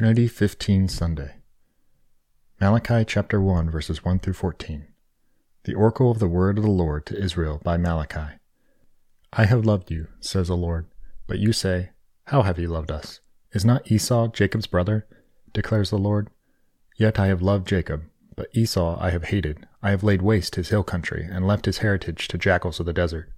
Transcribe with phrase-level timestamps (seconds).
[0.00, 1.34] Trinity 15 Sunday.
[2.58, 4.86] Malachi chapter 1 verses 1 through 14.
[5.64, 8.38] The oracle of the word of the Lord to Israel by Malachi.
[9.30, 10.86] I have loved you, says the Lord,
[11.26, 11.90] but you say,
[12.28, 13.20] How have you loved us?
[13.52, 15.06] Is not Esau Jacob's brother?
[15.52, 16.30] declares the Lord.
[16.96, 18.04] Yet I have loved Jacob,
[18.34, 19.66] but Esau I have hated.
[19.82, 22.94] I have laid waste his hill country, and left his heritage to jackals of the
[22.94, 23.28] desert.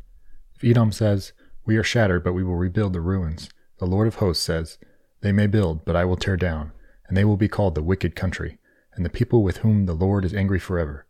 [0.54, 1.32] If Edom says,
[1.64, 4.78] We are shattered, but we will rebuild the ruins, the Lord of hosts says,
[5.22, 6.72] They may build, but I will tear down,
[7.06, 8.58] and they will be called the wicked country,
[8.94, 11.06] and the people with whom the Lord is angry forever.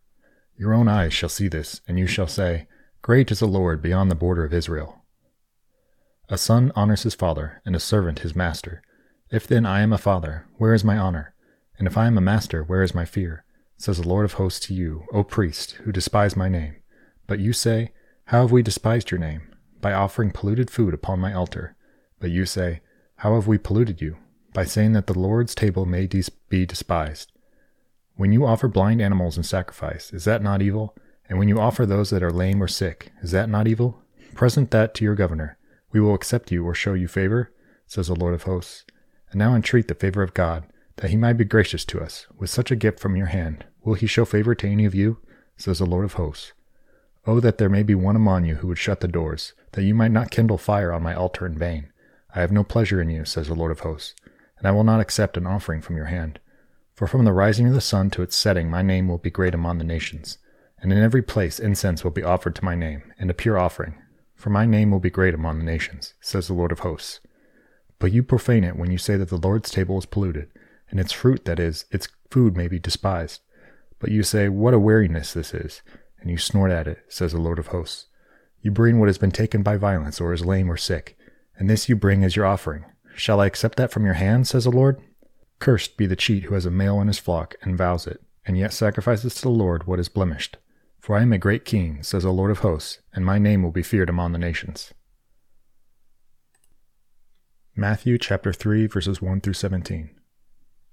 [0.57, 2.69] Your own eyes shall see this, and you shall say,
[3.01, 5.03] Great is the Lord beyond the border of Israel.
[6.29, 8.83] A son honors his father, and a servant his master.
[9.31, 11.35] If then I am a father, where is my honor?
[11.79, 13.45] And if I am a master, where is my fear?
[13.79, 16.77] Says the Lord of hosts to you, O priest, who despise my name.
[17.27, 17.93] But you say,
[18.27, 19.43] How have we despised your name?
[19.81, 21.77] By offering polluted food upon my altar.
[22.21, 22.83] But you say,
[23.23, 24.17] How have we polluted you?
[24.53, 27.31] By saying that the Lord's table may des- be despised.
[28.17, 30.97] When you offer blind animals in sacrifice, is that not evil?
[31.29, 34.03] And when you offer those that are lame or sick, is that not evil?
[34.35, 35.57] Present that to your governor.
[35.93, 37.53] We will accept you or show you favor,
[37.87, 38.85] says the Lord of hosts.
[39.31, 40.65] And now entreat the favor of God,
[40.97, 42.27] that he might be gracious to us.
[42.37, 45.19] With such a gift from your hand, will he show favor to any of you?
[45.57, 46.55] says the Lord of hosts.
[47.25, 49.95] Oh, that there may be one among you who would shut the doors, that you
[49.95, 51.92] might not kindle fire on my altar in vain.
[52.35, 54.15] I have no pleasure in you, says the Lord of hosts,
[54.59, 56.41] and I will not accept an offering from your hand.
[56.95, 59.55] For from the rising of the sun to its setting my name will be great
[59.55, 60.39] among the nations,
[60.81, 63.95] and in every place incense will be offered to my name, and a pure offering.
[64.35, 67.21] For my name will be great among the nations, says the Lord of hosts.
[67.99, 70.49] But you profane it when you say that the Lord's table is polluted,
[70.91, 73.41] and its fruit, that is, its food, may be despised.
[73.99, 75.83] But you say, What a weariness this is!
[76.21, 78.07] And you snort at it, says the Lord of hosts.
[78.61, 81.17] You bring what has been taken by violence, or is lame or sick,
[81.63, 82.85] and this you bring as your offering.
[83.15, 85.01] Shall I accept that from your hand, says the Lord?
[85.61, 88.59] Cursed be the cheat who has a male in his flock, and vows it, and
[88.59, 90.57] yet sacrifices to the Lord what is blemished.
[90.99, 93.71] For I am a great king, says the Lord of hosts, and my name will
[93.71, 94.93] be feared among the nations.
[97.77, 100.11] Matthew chapter 3 verses 1 through 17.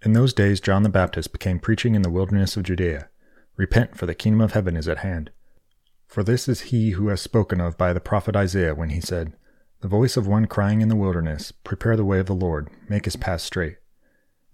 [0.05, 3.09] In those days John the Baptist became preaching in the wilderness of Judea,
[3.57, 5.31] Repent, for the kingdom of heaven is at hand.
[6.05, 9.33] For this is he who has spoken of by the prophet Isaiah when he said,
[9.81, 13.05] The voice of one crying in the wilderness, Prepare the way of the Lord, make
[13.05, 13.77] his path straight.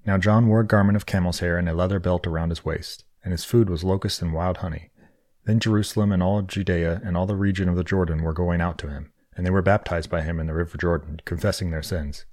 [0.05, 3.05] Now John wore a garment of camel's hair and a leather belt around his waist,
[3.23, 4.91] and his food was locusts and wild honey.
[5.45, 8.77] Then Jerusalem and all Judea and all the region of the Jordan were going out
[8.79, 12.25] to him, and they were baptized by him in the river Jordan, confessing their sins.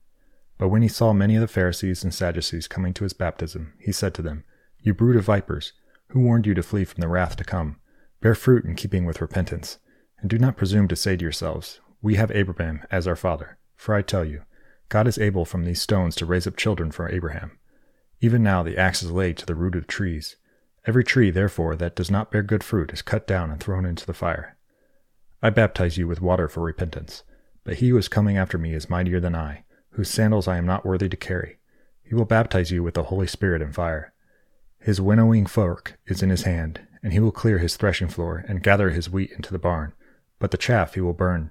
[0.59, 3.93] But when he saw many of the Pharisees and Sadducees coming to his baptism, he
[3.93, 4.45] said to them,
[4.81, 5.73] You brood of vipers,
[6.09, 7.77] who warned you to flee from the wrath to come?
[8.21, 9.79] Bear fruit in keeping with repentance,
[10.21, 13.59] and do not presume to say to yourselves, We have Abraham as our father.
[13.77, 14.43] For I tell you,
[14.89, 17.59] God is able from these stones to raise up children for Abraham.
[18.21, 20.37] Even now the axe is laid to the root of the trees.
[20.85, 24.05] Every tree, therefore, that does not bear good fruit is cut down and thrown into
[24.05, 24.57] the fire.
[25.41, 27.23] I baptize you with water for repentance,
[27.63, 30.67] but he who is coming after me is mightier than I, whose sandals I am
[30.67, 31.59] not worthy to carry.
[32.03, 34.13] He will baptize you with the Holy Spirit and fire.
[34.81, 38.63] His winnowing fork is in his hand, and he will clear his threshing floor and
[38.63, 39.93] gather his wheat into the barn,
[40.41, 41.51] but the chaff he will burn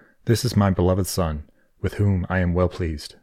[0.25, 1.45] This is my beloved Son,
[1.81, 3.15] with whom I am well pleased.